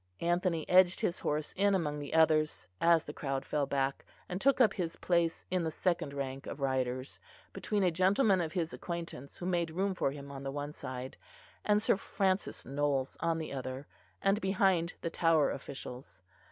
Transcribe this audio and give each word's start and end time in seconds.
Anthony 0.21 0.67
edged 0.67 0.99
his 1.01 1.19
horse 1.19 1.53
in 1.55 1.75
among 1.75 1.99
the 1.99 2.15
others, 2.15 2.67
as 2.81 3.03
the 3.03 3.13
crowd 3.13 3.45
fell 3.45 3.67
back, 3.67 4.03
and 4.27 4.41
took 4.41 4.59
up 4.59 4.73
his 4.73 4.95
place 4.95 5.45
in 5.51 5.63
the 5.63 5.69
second 5.69 6.11
rank 6.11 6.47
of 6.47 6.59
riders 6.59 7.19
between 7.53 7.83
a 7.83 7.91
gentleman 7.91 8.41
of 8.41 8.51
his 8.51 8.73
acquaintance 8.73 9.37
who 9.37 9.45
made 9.45 9.69
room 9.69 9.93
for 9.93 10.09
him 10.09 10.31
on 10.31 10.41
the 10.41 10.49
one 10.51 10.73
side, 10.73 11.17
and 11.63 11.83
Sir 11.83 11.97
Francis 11.97 12.65
Knowles 12.65 13.15
on 13.19 13.37
the 13.37 13.53
other, 13.53 13.85
and 14.23 14.41
behind 14.41 14.95
the 15.01 15.11
Tower 15.11 15.51
officials. 15.51 16.23